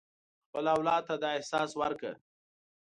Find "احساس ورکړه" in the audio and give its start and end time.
1.37-2.13